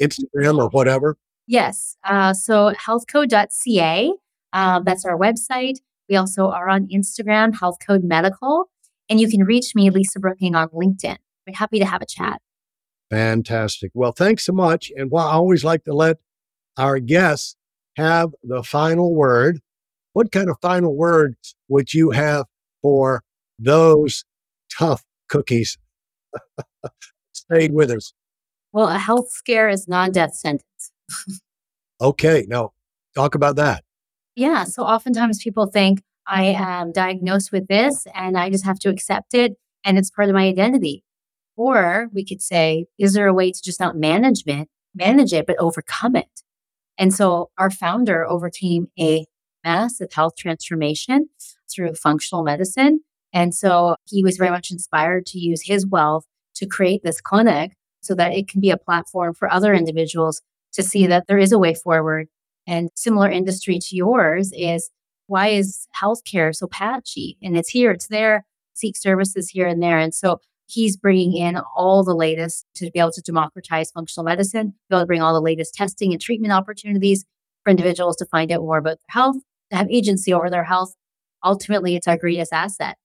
Instagram 0.00 0.58
or 0.58 0.68
whatever? 0.70 1.16
Yes. 1.46 1.96
Uh, 2.04 2.32
so 2.32 2.72
healthcode.ca, 2.72 4.12
uh, 4.52 4.80
that's 4.80 5.04
our 5.04 5.16
website. 5.16 5.78
We 6.08 6.16
also 6.16 6.50
are 6.50 6.68
on 6.68 6.88
Instagram, 6.88 7.52
Healthcode 7.52 8.02
Medical, 8.02 8.70
and 9.08 9.20
you 9.20 9.28
can 9.28 9.44
reach 9.44 9.74
me, 9.74 9.90
Lisa 9.90 10.18
Brooking, 10.18 10.54
on 10.54 10.68
LinkedIn. 10.68 11.18
We're 11.46 11.56
happy 11.56 11.78
to 11.78 11.84
have 11.84 12.02
a 12.02 12.06
chat. 12.06 12.40
Fantastic. 13.10 13.90
Well, 13.94 14.12
thanks 14.12 14.46
so 14.46 14.52
much. 14.52 14.90
And 14.96 15.10
well, 15.10 15.26
I 15.26 15.32
always 15.32 15.64
like 15.64 15.84
to 15.84 15.92
let 15.92 16.18
our 16.76 16.98
guests 16.98 17.56
have 17.96 18.30
the 18.42 18.62
final 18.62 19.14
word. 19.14 19.60
What 20.12 20.32
kind 20.32 20.50
of 20.50 20.56
final 20.60 20.96
words 20.96 21.54
would 21.68 21.94
you 21.94 22.10
have 22.10 22.46
for 22.82 23.22
those 23.58 24.24
tough 24.76 25.04
cookies 25.28 25.78
stayed 27.32 27.72
with 27.72 27.90
us. 27.90 28.12
Well, 28.72 28.88
a 28.88 28.98
health 28.98 29.30
scare 29.30 29.68
is 29.68 29.88
non 29.88 30.12
death 30.12 30.34
sentence. 30.34 30.92
okay. 32.00 32.44
Now, 32.48 32.72
talk 33.14 33.34
about 33.34 33.56
that. 33.56 33.84
Yeah. 34.34 34.64
So 34.64 34.82
oftentimes 34.82 35.42
people 35.42 35.66
think 35.66 36.02
I 36.26 36.44
am 36.44 36.92
diagnosed 36.92 37.52
with 37.52 37.68
this 37.68 38.06
and 38.14 38.36
I 38.38 38.50
just 38.50 38.64
have 38.64 38.78
to 38.80 38.88
accept 38.88 39.34
it 39.34 39.56
and 39.84 39.98
it's 39.98 40.10
part 40.10 40.28
of 40.28 40.34
my 40.34 40.46
identity. 40.46 41.04
Or 41.56 42.08
we 42.12 42.24
could 42.24 42.40
say, 42.40 42.86
is 42.98 43.12
there 43.12 43.26
a 43.26 43.34
way 43.34 43.52
to 43.52 43.62
just 43.62 43.78
not 43.78 43.96
management, 43.96 44.68
manage 44.94 45.34
it, 45.34 45.46
but 45.46 45.58
overcome 45.58 46.16
it? 46.16 46.42
And 46.96 47.12
so 47.12 47.50
our 47.58 47.70
founder 47.70 48.26
overcame 48.26 48.86
a 48.98 49.26
massive 49.64 50.12
health 50.12 50.34
transformation 50.36 51.28
through 51.70 51.94
functional 51.94 52.42
medicine 52.42 53.00
and 53.32 53.54
so 53.54 53.96
he 54.06 54.22
was 54.22 54.36
very 54.36 54.50
much 54.50 54.70
inspired 54.70 55.26
to 55.26 55.38
use 55.38 55.62
his 55.64 55.86
wealth 55.86 56.26
to 56.56 56.66
create 56.66 57.02
this 57.02 57.20
clinic 57.20 57.72
so 58.00 58.14
that 58.14 58.32
it 58.32 58.48
can 58.48 58.60
be 58.60 58.70
a 58.70 58.76
platform 58.76 59.34
for 59.34 59.50
other 59.50 59.72
individuals 59.72 60.42
to 60.74 60.82
see 60.82 61.06
that 61.06 61.26
there 61.28 61.38
is 61.38 61.52
a 61.52 61.58
way 61.58 61.74
forward. 61.74 62.28
And 62.66 62.90
similar 62.94 63.30
industry 63.30 63.78
to 63.78 63.96
yours 63.96 64.52
is 64.54 64.90
why 65.26 65.48
is 65.48 65.88
healthcare 66.00 66.54
so 66.54 66.66
patchy? 66.66 67.38
And 67.42 67.56
it's 67.56 67.70
here, 67.70 67.90
it's 67.90 68.08
there, 68.08 68.44
seek 68.74 68.96
services 68.96 69.48
here 69.48 69.66
and 69.66 69.82
there. 69.82 69.98
And 69.98 70.14
so 70.14 70.40
he's 70.66 70.96
bringing 70.96 71.36
in 71.36 71.58
all 71.76 72.04
the 72.04 72.14
latest 72.14 72.66
to 72.76 72.90
be 72.90 73.00
able 73.00 73.12
to 73.12 73.22
democratize 73.22 73.90
functional 73.90 74.24
medicine, 74.24 74.74
be 74.90 74.94
able 74.94 75.02
to 75.02 75.06
bring 75.06 75.22
all 75.22 75.34
the 75.34 75.40
latest 75.40 75.74
testing 75.74 76.12
and 76.12 76.20
treatment 76.20 76.52
opportunities 76.52 77.24
for 77.64 77.70
individuals 77.70 78.16
to 78.16 78.26
find 78.26 78.50
out 78.52 78.60
more 78.60 78.78
about 78.78 78.98
their 78.98 79.22
health, 79.22 79.36
to 79.72 79.78
have 79.78 79.90
agency 79.90 80.32
over 80.32 80.48
their 80.48 80.64
health. 80.64 80.94
Ultimately, 81.44 81.96
it's 81.96 82.06
our 82.06 82.16
greatest 82.16 82.52
asset. 82.52 82.96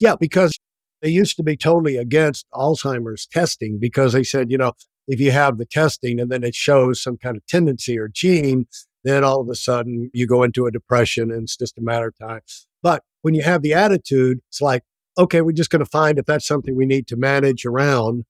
Yeah, 0.00 0.14
because 0.18 0.58
they 1.02 1.10
used 1.10 1.36
to 1.36 1.42
be 1.42 1.56
totally 1.56 1.96
against 1.96 2.46
Alzheimer's 2.54 3.26
testing 3.26 3.78
because 3.78 4.12
they 4.12 4.24
said, 4.24 4.50
you 4.50 4.58
know, 4.58 4.72
if 5.06 5.20
you 5.20 5.30
have 5.32 5.58
the 5.58 5.66
testing 5.66 6.18
and 6.18 6.30
then 6.30 6.42
it 6.42 6.54
shows 6.54 7.02
some 7.02 7.18
kind 7.18 7.36
of 7.36 7.46
tendency 7.46 7.98
or 7.98 8.08
gene, 8.08 8.66
then 9.04 9.22
all 9.22 9.40
of 9.40 9.48
a 9.50 9.54
sudden 9.54 10.10
you 10.14 10.26
go 10.26 10.42
into 10.42 10.66
a 10.66 10.70
depression 10.70 11.30
and 11.30 11.42
it's 11.42 11.56
just 11.56 11.76
a 11.76 11.82
matter 11.82 12.08
of 12.08 12.18
time. 12.18 12.40
But 12.82 13.02
when 13.22 13.34
you 13.34 13.42
have 13.42 13.62
the 13.62 13.74
attitude, 13.74 14.38
it's 14.48 14.62
like, 14.62 14.82
okay, 15.18 15.42
we're 15.42 15.52
just 15.52 15.70
going 15.70 15.84
to 15.84 15.90
find 15.90 16.18
if 16.18 16.26
that's 16.26 16.46
something 16.46 16.74
we 16.74 16.86
need 16.86 17.06
to 17.08 17.16
manage 17.16 17.66
around 17.66 18.24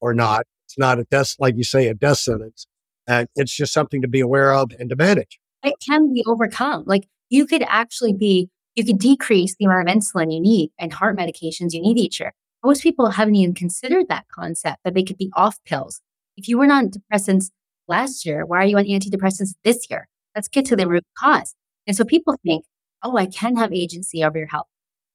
or 0.00 0.14
not. 0.14 0.46
It's 0.66 0.78
not 0.78 1.00
a 1.00 1.04
death, 1.04 1.34
like 1.40 1.56
you 1.56 1.64
say, 1.64 1.88
a 1.88 1.94
death 1.94 2.18
sentence. 2.18 2.66
And 3.08 3.28
it's 3.34 3.54
just 3.54 3.72
something 3.72 4.02
to 4.02 4.08
be 4.08 4.20
aware 4.20 4.54
of 4.54 4.70
and 4.78 4.88
to 4.90 4.96
manage. 4.96 5.40
It 5.64 5.74
can 5.84 6.12
be 6.12 6.24
overcome. 6.26 6.84
Like 6.86 7.08
you 7.30 7.46
could 7.46 7.64
actually 7.66 8.12
be, 8.12 8.50
you 8.74 8.84
could 8.84 8.98
decrease 8.98 9.56
the 9.58 9.64
amount 9.64 9.88
of 9.88 9.96
insulin 9.96 10.32
you 10.32 10.40
need 10.40 10.70
and 10.78 10.92
heart 10.92 11.16
medications 11.16 11.72
you 11.72 11.80
need 11.80 11.96
each 11.96 12.20
year. 12.20 12.34
Most 12.62 12.82
people 12.82 13.10
haven't 13.10 13.36
even 13.36 13.54
considered 13.54 14.08
that 14.08 14.26
concept 14.28 14.80
that 14.84 14.94
they 14.94 15.02
could 15.02 15.16
be 15.16 15.30
off 15.34 15.56
pills. 15.64 16.02
If 16.36 16.46
you 16.48 16.58
were 16.58 16.70
on 16.70 16.90
antidepressants 16.90 17.50
last 17.88 18.26
year, 18.26 18.44
why 18.44 18.58
are 18.58 18.66
you 18.66 18.76
on 18.76 18.84
antidepressants 18.84 19.54
this 19.64 19.86
year? 19.88 20.08
Let's 20.34 20.48
get 20.48 20.66
to 20.66 20.76
the 20.76 20.86
root 20.86 21.04
cause. 21.18 21.54
And 21.86 21.96
so 21.96 22.04
people 22.04 22.36
think, 22.44 22.64
oh, 23.02 23.16
I 23.16 23.26
can 23.26 23.56
have 23.56 23.72
agency 23.72 24.22
over 24.22 24.36
your 24.36 24.46
health. 24.48 24.66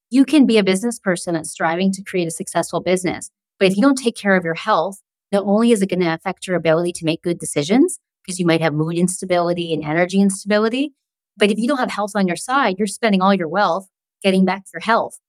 You 0.09 0.25
can 0.25 0.45
be 0.45 0.57
a 0.57 0.63
business 0.63 0.99
person 0.99 1.33
that's 1.33 1.51
striving 1.51 1.91
to 1.93 2.03
create 2.03 2.27
a 2.27 2.31
successful 2.31 2.81
business. 2.81 3.29
But 3.59 3.69
if 3.69 3.75
you 3.75 3.81
don't 3.81 3.97
take 3.97 4.15
care 4.15 4.35
of 4.35 4.43
your 4.43 4.55
health, 4.55 5.01
not 5.31 5.43
only 5.45 5.71
is 5.71 5.81
it 5.81 5.89
going 5.89 6.01
to 6.01 6.13
affect 6.13 6.47
your 6.47 6.55
ability 6.55 6.93
to 6.93 7.05
make 7.05 7.21
good 7.21 7.39
decisions, 7.39 7.99
because 8.23 8.39
you 8.39 8.45
might 8.45 8.61
have 8.61 8.73
mood 8.73 8.97
instability 8.97 9.73
and 9.73 9.83
energy 9.83 10.19
instability, 10.19 10.93
but 11.37 11.51
if 11.51 11.57
you 11.57 11.67
don't 11.67 11.79
have 11.79 11.91
health 11.91 12.11
on 12.15 12.27
your 12.27 12.35
side, 12.35 12.75
you're 12.77 12.87
spending 12.87 13.21
all 13.21 13.33
your 13.33 13.47
wealth 13.47 13.87
getting 14.23 14.45
back 14.45 14.63
your 14.73 14.81
health. 14.81 15.19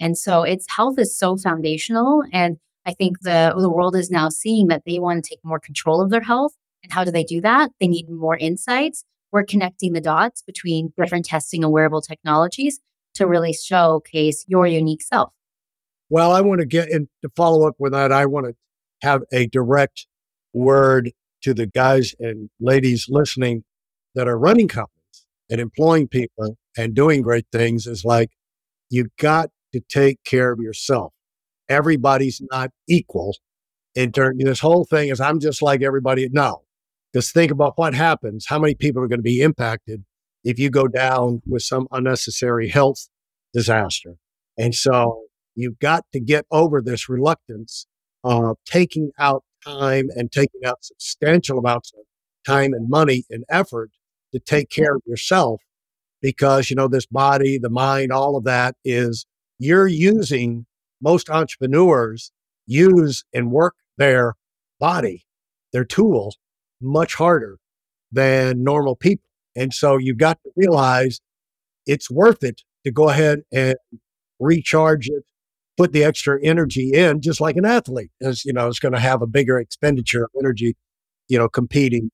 And 0.00 0.16
so 0.16 0.42
it's 0.42 0.66
health 0.74 0.98
is 0.98 1.16
so 1.16 1.36
foundational. 1.36 2.24
And 2.32 2.56
I 2.86 2.94
think 2.94 3.20
the, 3.20 3.54
the 3.56 3.70
world 3.70 3.94
is 3.94 4.10
now 4.10 4.30
seeing 4.30 4.68
that 4.68 4.82
they 4.86 4.98
want 4.98 5.22
to 5.22 5.28
take 5.28 5.40
more 5.44 5.60
control 5.60 6.00
of 6.00 6.10
their 6.10 6.22
health. 6.22 6.52
And 6.82 6.92
how 6.92 7.04
do 7.04 7.10
they 7.10 7.24
do 7.24 7.40
that? 7.42 7.70
They 7.78 7.88
need 7.88 8.08
more 8.08 8.36
insights. 8.36 9.04
We're 9.32 9.44
connecting 9.44 9.92
the 9.92 10.00
dots 10.00 10.42
between 10.42 10.92
different 10.98 11.26
testing 11.26 11.62
and 11.62 11.72
wearable 11.72 12.00
technologies 12.00 12.80
to 13.14 13.26
really 13.26 13.52
showcase 13.52 14.44
your 14.48 14.66
unique 14.66 15.02
self. 15.02 15.32
Well, 16.08 16.32
I 16.32 16.40
want 16.40 16.60
to 16.60 16.66
get 16.66 16.88
in 16.90 17.08
to 17.22 17.30
follow 17.36 17.68
up 17.68 17.74
with 17.78 17.92
that. 17.92 18.10
I 18.10 18.26
want 18.26 18.46
to 18.46 18.54
have 19.02 19.22
a 19.32 19.46
direct 19.46 20.06
word 20.52 21.12
to 21.42 21.54
the 21.54 21.66
guys 21.66 22.14
and 22.18 22.50
ladies 22.58 23.06
listening 23.08 23.64
that 24.14 24.26
are 24.26 24.38
running 24.38 24.66
companies 24.66 24.99
and 25.50 25.60
employing 25.60 26.08
people 26.08 26.56
and 26.76 26.94
doing 26.94 27.22
great 27.22 27.46
things 27.52 27.86
is 27.86 28.04
like, 28.04 28.30
you've 28.88 29.14
got 29.18 29.50
to 29.72 29.80
take 29.88 30.22
care 30.24 30.52
of 30.52 30.60
yourself. 30.60 31.12
Everybody's 31.68 32.40
not 32.50 32.70
equal 32.88 33.36
in 33.94 34.12
terms 34.12 34.42
this 34.44 34.60
whole 34.60 34.84
thing 34.84 35.08
is 35.08 35.20
I'm 35.20 35.40
just 35.40 35.62
like 35.62 35.82
everybody. 35.82 36.28
No, 36.30 36.62
just 37.14 37.34
think 37.34 37.50
about 37.50 37.74
what 37.76 37.94
happens. 37.94 38.46
How 38.48 38.58
many 38.58 38.74
people 38.74 39.02
are 39.02 39.08
going 39.08 39.18
to 39.18 39.22
be 39.22 39.40
impacted 39.40 40.04
if 40.44 40.58
you 40.58 40.70
go 40.70 40.86
down 40.88 41.42
with 41.46 41.62
some 41.62 41.86
unnecessary 41.90 42.68
health 42.68 43.08
disaster? 43.52 44.16
And 44.56 44.74
so 44.74 45.24
you've 45.54 45.78
got 45.78 46.04
to 46.12 46.20
get 46.20 46.46
over 46.50 46.80
this 46.80 47.08
reluctance 47.08 47.86
of 48.22 48.56
taking 48.64 49.10
out 49.18 49.44
time 49.64 50.08
and 50.14 50.30
taking 50.30 50.64
out 50.64 50.84
substantial 50.84 51.58
amounts 51.58 51.92
of 51.92 52.04
time 52.46 52.72
and 52.72 52.88
money 52.88 53.24
and 53.30 53.44
effort 53.48 53.90
to 54.32 54.40
take 54.40 54.70
care 54.70 54.96
of 54.96 55.02
yourself 55.06 55.60
because, 56.20 56.70
you 56.70 56.76
know, 56.76 56.88
this 56.88 57.06
body, 57.06 57.58
the 57.58 57.70
mind, 57.70 58.12
all 58.12 58.36
of 58.36 58.44
that 58.44 58.76
is 58.84 59.26
you're 59.58 59.86
using 59.86 60.66
most 61.00 61.30
entrepreneurs 61.30 62.32
use 62.66 63.24
and 63.32 63.50
work 63.50 63.74
their 63.96 64.34
body, 64.78 65.24
their 65.72 65.84
tools 65.84 66.36
much 66.80 67.14
harder 67.14 67.58
than 68.12 68.62
normal 68.62 68.96
people. 68.96 69.24
And 69.56 69.72
so 69.72 69.96
you've 69.96 70.18
got 70.18 70.38
to 70.44 70.50
realize 70.56 71.20
it's 71.86 72.10
worth 72.10 72.42
it 72.44 72.62
to 72.84 72.90
go 72.90 73.08
ahead 73.08 73.40
and 73.52 73.76
recharge 74.38 75.08
it, 75.08 75.24
put 75.76 75.92
the 75.92 76.04
extra 76.04 76.38
energy 76.42 76.92
in, 76.92 77.20
just 77.20 77.40
like 77.40 77.56
an 77.56 77.64
athlete 77.64 78.10
is, 78.20 78.44
you 78.44 78.52
know, 78.52 78.68
is 78.68 78.78
going 78.78 78.94
to 78.94 79.00
have 79.00 79.22
a 79.22 79.26
bigger 79.26 79.58
expenditure 79.58 80.24
of 80.24 80.30
energy, 80.40 80.76
you 81.28 81.38
know, 81.38 81.48
competing. 81.48 82.10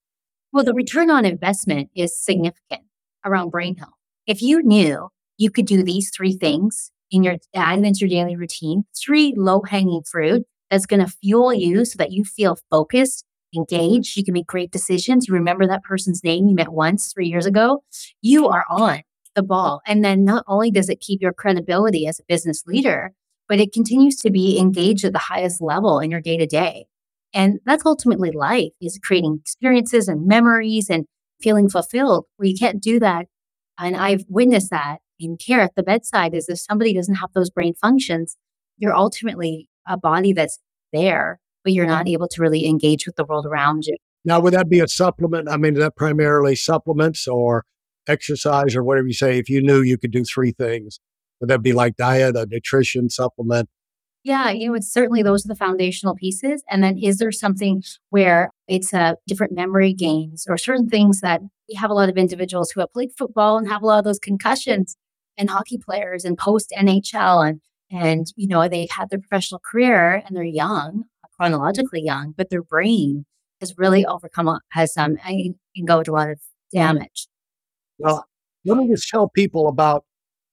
Well, 0.57 0.65
the 0.65 0.73
return 0.73 1.11
on 1.11 1.27
investment 1.27 1.91
is 1.95 2.19
significant 2.19 2.81
around 3.27 3.51
brain 3.51 3.77
health. 3.77 3.93
If 4.27 4.41
you 4.41 4.63
knew 4.63 5.11
you 5.37 5.51
could 5.51 5.67
do 5.67 5.83
these 5.83 6.11
three 6.17 6.33
things 6.33 6.91
in 7.11 7.23
your 7.23 7.37
add 7.55 7.81
into 7.81 7.99
your 7.99 8.09
daily 8.09 8.37
routine, 8.37 8.85
three 8.99 9.35
low 9.37 9.61
hanging 9.69 10.01
fruit 10.11 10.47
that's 10.71 10.87
going 10.87 11.05
to 11.05 11.13
fuel 11.13 11.53
you 11.53 11.85
so 11.85 11.97
that 11.99 12.11
you 12.11 12.25
feel 12.25 12.57
focused 12.71 13.27
engaged. 13.55 14.17
You 14.17 14.25
can 14.25 14.33
make 14.33 14.47
great 14.47 14.71
decisions. 14.71 15.29
You 15.29 15.35
remember 15.35 15.67
that 15.67 15.83
person's 15.83 16.25
name 16.25 16.47
you 16.47 16.55
met 16.55 16.73
once 16.73 17.13
three 17.13 17.29
years 17.29 17.45
ago. 17.45 17.85
You 18.23 18.49
are 18.49 18.65
on 18.71 19.03
the 19.35 19.43
ball. 19.43 19.83
And 19.87 20.03
then 20.03 20.25
not 20.25 20.43
only 20.49 20.71
does 20.71 20.89
it 20.89 21.01
keep 21.01 21.21
your 21.21 21.35
credibility 21.35 22.07
as 22.07 22.19
a 22.19 22.25
business 22.27 22.63
leader, 22.67 23.13
but 23.47 23.61
it 23.61 23.75
continues 23.75 24.17
to 24.21 24.31
be 24.31 24.59
engaged 24.59 25.05
at 25.05 25.13
the 25.13 25.19
highest 25.19 25.61
level 25.61 26.01
in 26.01 26.11
your 26.11 26.23
day 26.23 26.39
to 26.39 26.47
day. 26.47 26.87
And 27.35 27.61
that's 27.67 27.85
ultimately 27.85 28.31
life 28.31 28.73
is 28.81 28.99
creating 29.03 29.39
experiences 29.41 30.09
and 30.09 30.27
memories 30.27 30.89
and 30.89 31.07
feeling 31.41 31.69
fulfilled 31.69 32.25
where 32.37 32.49
you 32.49 32.57
can't 32.57 32.83
do 32.83 32.99
that. 33.01 33.27
And 33.79 33.97
I've 33.97 34.25
witnessed 34.29 34.71
that 34.71 34.99
in 35.19 35.37
care 35.37 35.61
at 35.61 35.75
the 35.77 35.83
bedside 35.83 36.35
is 36.35 36.49
if 36.49 36.61
somebody 36.61 36.95
doesn't 36.95 37.17
have 37.17 37.31
those 37.35 37.51
brain 37.51 37.75
functions, 37.75 38.37
you're 38.79 38.95
ultimately 38.95 39.69
a 39.87 39.97
body 39.97 40.33
that's 40.33 40.59
there 40.93 41.41
but 41.67 41.73
you're 41.73 41.85
not 41.85 42.07
able 42.07 42.29
to 42.29 42.41
really 42.41 42.65
engage 42.65 43.07
with 43.07 43.17
the 43.17 43.25
world 43.25 43.45
around 43.45 43.87
you. 43.87 43.97
Now, 44.25 44.39
would 44.39 44.55
that 44.55 44.69
be 44.69 44.79
a 44.79 44.87
supplement? 44.87 45.49
I 45.49 45.57
mean, 45.57 45.75
is 45.75 45.81
that 45.81 45.97
primarily 45.97 46.55
supplements 46.55 47.27
or 47.27 47.65
exercise 48.07 48.77
or 48.77 48.85
whatever 48.85 49.09
you 49.09 49.13
say? 49.15 49.37
If 49.37 49.51
you 49.51 49.61
knew 49.61 49.83
you 49.83 49.99
could 49.99 50.13
do 50.13 50.23
three 50.23 50.53
things, 50.53 51.01
would 51.41 51.51
that 51.51 51.63
be 51.63 51.73
like 51.73 51.97
diet, 51.97 52.37
a 52.37 52.47
nutrition 52.49 53.11
supplement? 53.11 53.69
Yeah, 54.27 54.51
you 54.51 54.69
know, 54.69 54.75
it's 54.75 54.93
certainly 54.93 55.23
those 55.23 55.45
are 55.45 55.49
the 55.49 55.55
foundational 55.55 56.17
pieces. 56.17 56.65
And 56.69 56.83
then 56.83 56.99
is 56.99 57.19
there 57.19 57.31
something 57.31 57.85
where 58.11 58.51
it's 58.67 58.93
a 58.93 59.01
uh, 59.01 59.15
different 59.29 59.53
memory 59.53 59.93
gains 59.93 60.47
or 60.49 60.59
certain 60.59 60.89
things 60.89 61.21
that 61.21 61.43
we 61.69 61.77
have 61.77 61.91
a 61.91 61.95
lot 61.95 62.09
of 62.09 62.17
individuals 62.17 62.73
who 62.73 62.81
have 62.81 62.93
played 62.93 63.11
football 63.17 63.57
and 63.57 63.69
have 63.69 63.83
a 63.83 63.87
lot 63.87 63.99
of 63.99 64.05
those 64.05 64.19
concussions 64.19 64.97
and 65.39 65.51
hockey 65.51 65.79
players 65.79 66.25
and 66.25 66.37
post 66.37 66.73
NHL 66.77 67.49
and 67.49 67.61
and 67.89 68.27
you 68.35 68.49
know 68.49 68.67
they've 68.67 68.91
had 68.91 69.11
their 69.11 69.21
professional 69.21 69.61
career 69.65 70.21
and 70.27 70.35
they're 70.35 70.43
young 70.43 71.05
chronologically 71.37 72.03
young, 72.03 72.35
but 72.37 72.51
their 72.51 72.63
brain 72.63 73.27
has 73.61 73.77
really 73.79 74.05
overcome, 74.05 74.59
has 74.73 74.93
some, 74.93 75.17
um, 75.25 75.55
can 75.75 75.85
go 75.85 76.03
to 76.03 76.11
a 76.11 76.15
lot 76.15 76.31
of 76.31 76.41
damage. 76.73 77.29
Well, 77.99 78.27
let 78.65 78.79
me 78.79 78.89
just 78.89 79.09
tell 79.09 79.29
people 79.29 79.69
about 79.69 80.05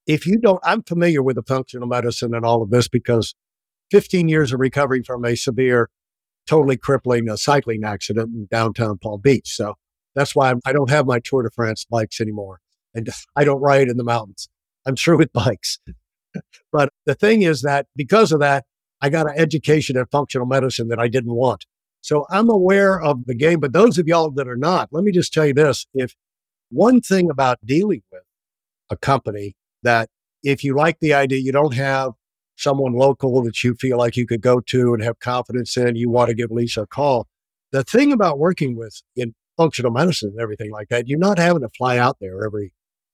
if 0.05 0.27
you 0.27 0.37
don't, 0.37 0.59
I'm 0.63 0.83
familiar 0.83 1.23
with 1.23 1.35
the 1.35 1.43
functional 1.43 1.87
medicine 1.87 2.33
and 2.33 2.45
all 2.45 2.61
of 2.61 2.69
this 2.69 2.87
because 2.87 3.33
15 3.93 4.27
years 4.27 4.51
of 4.51 4.59
recovering 4.59 5.03
from 5.03 5.23
a 5.23 5.35
severe, 5.35 5.87
totally 6.47 6.75
crippling 6.75 7.29
uh, 7.29 7.35
cycling 7.35 7.83
accident 7.83 8.31
in 8.33 8.47
downtown 8.49 8.97
Palm 8.97 9.21
Beach. 9.21 9.47
So 9.55 9.75
that's 10.15 10.35
why 10.35 10.49
I'm, 10.49 10.61
I 10.65 10.73
do 10.73 10.79
not 10.79 10.89
have 10.89 11.05
my 11.05 11.19
Tour 11.19 11.43
de 11.43 11.51
France 11.51 11.85
bikes 11.85 12.19
anymore. 12.19 12.59
And 12.95 13.07
I 13.35 13.43
don't 13.43 13.61
ride 13.61 13.89
in 13.89 13.97
the 13.97 14.03
mountains. 14.03 14.49
I'm 14.87 14.95
through 14.95 15.19
with 15.19 15.31
bikes. 15.31 15.77
but 16.71 16.89
the 17.05 17.13
thing 17.13 17.43
is 17.43 17.61
that 17.61 17.85
because 17.95 18.31
of 18.31 18.39
that, 18.39 18.65
I 18.99 19.09
got 19.09 19.27
an 19.27 19.35
education 19.37 19.95
in 19.95 20.07
functional 20.07 20.47
medicine 20.47 20.87
that 20.87 20.97
I 20.97 21.07
didn't 21.07 21.35
want. 21.35 21.67
So 22.01 22.25
I'm 22.31 22.49
aware 22.49 22.99
of 22.99 23.25
the 23.25 23.35
game, 23.35 23.59
but 23.59 23.73
those 23.73 23.99
of 23.99 24.07
y'all 24.07 24.31
that 24.31 24.47
are 24.47 24.57
not, 24.57 24.89
let 24.91 25.03
me 25.03 25.11
just 25.11 25.31
tell 25.31 25.45
you 25.45 25.53
this. 25.53 25.85
If 25.93 26.15
one 26.71 26.99
thing 26.99 27.29
about 27.29 27.59
dealing 27.63 28.01
with 28.11 28.23
a 28.89 28.97
company 28.97 29.55
that 29.83 30.09
if 30.41 30.63
you 30.63 30.75
like 30.75 30.99
the 30.99 31.13
idea, 31.13 31.37
you 31.37 31.51
don't 31.51 31.75
have 31.75 32.13
someone 32.55 32.93
local 32.93 33.41
that 33.43 33.63
you 33.63 33.73
feel 33.75 33.97
like 33.97 34.15
you 34.15 34.27
could 34.27 34.41
go 34.41 34.59
to 34.59 34.93
and 34.93 35.03
have 35.03 35.19
confidence 35.19 35.75
in, 35.77 35.95
you 35.95 36.09
want 36.09 36.29
to 36.29 36.35
give 36.35 36.51
Lisa 36.51 36.83
a 36.83 36.87
call. 36.87 37.27
The 37.71 37.83
thing 37.83 38.11
about 38.11 38.39
working 38.39 38.75
with 38.75 39.01
in 39.15 39.33
functional 39.57 39.91
medicine 39.91 40.29
and 40.29 40.39
everything 40.39 40.71
like 40.71 40.89
that, 40.89 41.07
you're 41.07 41.19
not 41.19 41.39
having 41.39 41.61
to 41.61 41.69
fly 41.69 41.97
out 41.97 42.17
there 42.19 42.45
every 42.45 42.73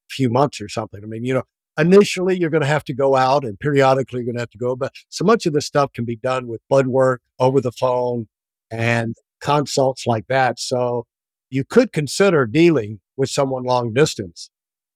few 0.09 0.29
months 0.29 0.59
or 0.59 0.67
something. 0.67 1.01
I 1.03 1.07
mean, 1.07 1.23
you 1.23 1.33
know, 1.33 1.43
initially 1.77 2.37
you're 2.37 2.49
going 2.49 2.61
to 2.61 2.67
have 2.67 2.83
to 2.85 2.93
go 2.93 3.15
out 3.15 3.45
and 3.45 3.59
periodically 3.59 4.19
you're 4.19 4.25
going 4.25 4.35
to 4.35 4.41
have 4.41 4.49
to 4.51 4.57
go, 4.57 4.75
but 4.75 4.93
so 5.09 5.23
much 5.23 5.45
of 5.45 5.53
this 5.53 5.65
stuff 5.65 5.93
can 5.93 6.05
be 6.05 6.15
done 6.15 6.47
with 6.47 6.61
blood 6.69 6.87
work 6.87 7.21
over 7.39 7.61
the 7.61 7.71
phone 7.71 8.27
and 8.69 9.15
consults 9.39 10.05
like 10.05 10.27
that. 10.27 10.59
So 10.59 11.05
you 11.49 11.63
could 11.63 11.91
consider 11.93 12.45
dealing 12.45 12.99
with 13.15 13.29
someone 13.29 13.63
long 13.63 13.93
distance, 13.93 14.49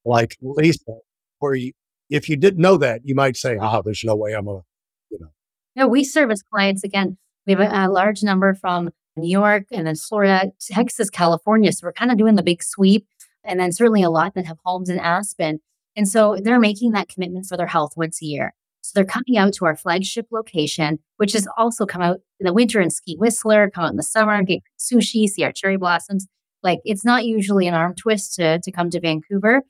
like 0.06 0.38
Lisa, 0.42 1.00
where 1.40 1.56
you, 1.56 1.72
if 2.14 2.30
you 2.30 2.38
didn't 2.38 2.62
know 2.62 2.78
that, 2.78 3.02
you 3.04 3.16
might 3.16 3.36
say, 3.36 3.58
"Ah, 3.60 3.78
oh, 3.78 3.82
there's 3.84 4.04
no 4.04 4.16
way 4.16 4.34
I'm 4.34 4.48
a, 4.48 4.62
you 5.10 5.20
know, 5.20 5.30
No, 5.76 5.88
we 5.88 6.04
service 6.04 6.44
clients 6.44 6.84
again. 6.84 7.18
We 7.48 7.54
have 7.54 7.60
a, 7.60 7.88
a 7.88 7.90
large 7.90 8.22
number 8.22 8.54
from 8.54 8.92
New 9.18 9.30
York 9.30 9.66
and 9.72 9.88
then 9.88 9.96
Florida, 9.96 10.52
Texas, 10.60 11.10
California. 11.10 11.72
So 11.72 11.88
we're 11.88 11.94
kind 11.94 12.12
of 12.12 12.18
doing 12.18 12.36
the 12.36 12.44
big 12.44 12.62
sweep. 12.64 13.08
And 13.44 13.60
then 13.60 13.72
certainly 13.72 14.04
a 14.04 14.12
lot 14.12 14.36
that 14.36 14.46
have 14.46 14.60
homes 14.64 14.90
in 14.90 15.00
Aspen. 15.00 15.60
And 15.96 16.08
so 16.08 16.38
they're 16.42 16.60
making 16.60 16.92
that 16.92 17.10
commitment 17.10 17.48
for 17.48 17.58
their 17.58 17.68
health 17.68 17.94
once 17.98 18.22
a 18.22 18.26
year. 18.26 18.54
So 18.82 18.92
they're 18.96 19.06
coming 19.06 19.38
out 19.38 19.54
to 19.54 19.66
our 19.66 19.76
flagship 19.76 20.28
location, 20.32 21.00
which 21.18 21.34
is 21.34 21.48
also 21.58 21.86
come 21.86 22.02
out 22.02 22.20
in 22.40 22.46
the 22.46 22.54
winter 22.54 22.80
and 22.80 22.94
ski 22.94 23.16
Whistler, 23.18 23.70
come 23.70 23.86
out 23.86 23.92
in 23.92 23.98
the 23.98 24.04
summer, 24.04 24.42
get 24.44 24.62
sushi, 24.78 25.28
see 25.28 25.44
our 25.44 25.52
cherry 25.52 25.78
blossoms. 25.78 26.28
Like 26.62 26.80
it's 26.86 27.04
not 27.04 27.26
usually 27.26 27.68
an 27.68 27.74
arm 27.74 27.96
twist 27.96 28.36
to, 28.36 28.60
to 28.60 28.72
come 28.72 28.90
to 28.92 29.00
Vancouver. 29.00 29.64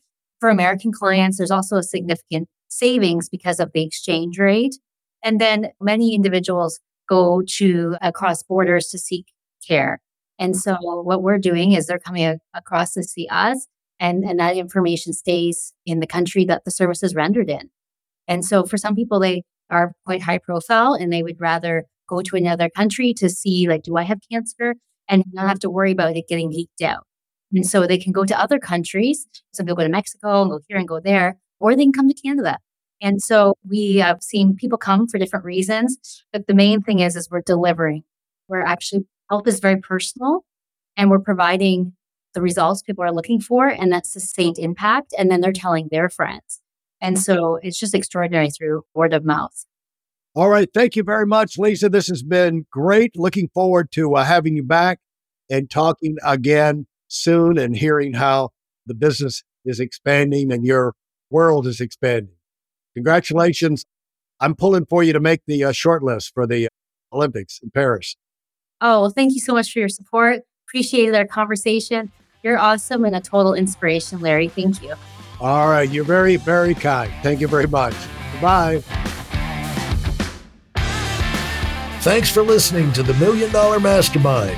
For 0.43 0.49
American 0.49 0.91
clients, 0.91 1.37
there's 1.37 1.51
also 1.51 1.77
a 1.77 1.83
significant 1.83 2.49
savings 2.67 3.29
because 3.29 3.61
of 3.61 3.71
the 3.73 3.81
exchange 3.81 4.37
rate. 4.37 4.75
And 5.23 5.39
then 5.39 5.69
many 5.79 6.13
individuals 6.13 6.81
go 7.07 7.43
to 7.59 7.95
uh, 8.01 8.09
across 8.09 8.43
borders 8.43 8.87
to 8.87 8.97
seek 8.97 9.27
care. 9.65 10.01
And 10.37 10.57
so 10.57 10.75
what 10.81 11.23
we're 11.23 11.37
doing 11.37 11.71
is 11.71 11.87
they're 11.87 11.97
coming 11.97 12.25
a- 12.25 12.39
across 12.53 12.91
to 12.95 13.03
see 13.03 13.25
us 13.31 13.67
and, 14.01 14.25
and 14.25 14.37
that 14.41 14.57
information 14.57 15.13
stays 15.13 15.71
in 15.85 16.01
the 16.01 16.07
country 16.07 16.43
that 16.43 16.65
the 16.65 16.71
service 16.71 17.03
is 17.03 17.15
rendered 17.15 17.49
in. 17.49 17.69
And 18.27 18.43
so 18.43 18.65
for 18.65 18.75
some 18.75 18.95
people, 18.95 19.21
they 19.21 19.43
are 19.69 19.93
quite 20.05 20.23
high 20.23 20.39
profile 20.39 20.93
and 20.93 21.13
they 21.13 21.23
would 21.23 21.39
rather 21.39 21.85
go 22.09 22.21
to 22.21 22.35
another 22.35 22.67
country 22.69 23.13
to 23.13 23.29
see, 23.29 23.69
like, 23.69 23.83
do 23.83 23.95
I 23.95 24.03
have 24.03 24.19
cancer? 24.29 24.75
And 25.07 25.23
not 25.31 25.47
have 25.47 25.59
to 25.59 25.69
worry 25.69 25.93
about 25.93 26.17
it 26.17 26.27
getting 26.27 26.49
leaked 26.49 26.81
out. 26.81 27.07
And 27.53 27.65
so 27.65 27.85
they 27.85 27.97
can 27.97 28.11
go 28.11 28.25
to 28.25 28.39
other 28.39 28.59
countries. 28.59 29.27
Some 29.53 29.65
people 29.65 29.77
go 29.77 29.83
to 29.83 29.89
Mexico 29.89 30.41
and 30.41 30.51
go 30.51 30.59
here 30.67 30.77
and 30.77 30.87
go 30.87 30.99
there, 30.99 31.37
or 31.59 31.75
they 31.75 31.83
can 31.83 31.93
come 31.93 32.09
to 32.09 32.13
Canada. 32.13 32.57
And 33.01 33.21
so 33.21 33.55
we 33.67 33.97
have 33.97 34.23
seen 34.23 34.55
people 34.55 34.77
come 34.77 35.07
for 35.07 35.17
different 35.17 35.45
reasons. 35.45 36.23
But 36.31 36.47
the 36.47 36.53
main 36.53 36.81
thing 36.81 36.99
is, 36.99 37.15
is 37.15 37.29
we're 37.29 37.41
delivering. 37.41 38.03
We're 38.47 38.63
actually, 38.63 39.05
health 39.29 39.47
is 39.47 39.59
very 39.59 39.77
personal 39.77 40.45
and 40.95 41.09
we're 41.09 41.19
providing 41.19 41.93
the 42.33 42.41
results 42.41 42.81
people 42.81 43.03
are 43.03 43.13
looking 43.13 43.39
for 43.39 43.67
and 43.67 43.91
that 43.91 44.05
sustained 44.05 44.57
impact. 44.57 45.13
And 45.17 45.29
then 45.29 45.41
they're 45.41 45.51
telling 45.51 45.89
their 45.91 46.09
friends. 46.09 46.61
And 47.01 47.19
so 47.19 47.59
it's 47.61 47.77
just 47.77 47.93
extraordinary 47.93 48.49
through 48.49 48.83
word 48.93 49.13
of 49.13 49.25
mouth. 49.25 49.65
All 50.33 50.49
right. 50.49 50.69
Thank 50.73 50.95
you 50.95 51.03
very 51.03 51.27
much, 51.27 51.57
Lisa. 51.57 51.89
This 51.89 52.07
has 52.07 52.23
been 52.23 52.65
great. 52.71 53.17
Looking 53.17 53.49
forward 53.53 53.91
to 53.91 54.15
uh, 54.15 54.23
having 54.23 54.55
you 54.55 54.63
back 54.63 54.99
and 55.49 55.69
talking 55.69 56.15
again 56.23 56.87
soon 57.13 57.57
and 57.57 57.75
hearing 57.75 58.13
how 58.13 58.49
the 58.85 58.93
business 58.93 59.43
is 59.65 59.79
expanding 59.79 60.51
and 60.51 60.65
your 60.65 60.93
world 61.29 61.67
is 61.67 61.79
expanding. 61.79 62.35
Congratulations. 62.95 63.85
I'm 64.39 64.55
pulling 64.55 64.85
for 64.85 65.03
you 65.03 65.13
to 65.13 65.19
make 65.19 65.41
the 65.47 65.63
uh, 65.63 65.71
short 65.71 66.03
list 66.03 66.31
for 66.33 66.45
the 66.45 66.67
Olympics 67.11 67.59
in 67.63 67.71
Paris. 67.71 68.15
Oh, 68.81 69.01
well, 69.01 69.09
thank 69.09 69.33
you 69.33 69.39
so 69.39 69.53
much 69.53 69.71
for 69.71 69.79
your 69.79 69.89
support. 69.89 70.41
Appreciated 70.67 71.15
our 71.15 71.25
conversation. 71.25 72.11
You're 72.43 72.57
awesome 72.57 73.05
and 73.05 73.15
a 73.15 73.21
total 73.21 73.53
inspiration, 73.53 74.19
Larry. 74.19 74.49
Thank 74.49 74.83
you. 74.83 74.95
All 75.39 75.69
right. 75.69 75.89
You're 75.89 76.03
very, 76.03 76.35
very 76.35 76.73
kind. 76.73 77.11
Thank 77.21 77.39
you 77.39 77.47
very 77.47 77.67
much. 77.67 77.95
Bye. 78.41 78.83
Thanks 82.01 82.29
for 82.29 82.43
listening 82.43 82.91
to 82.93 83.03
the 83.03 83.13
Million 83.13 83.49
Dollar 83.51 83.79
Mastermind. 83.79 84.57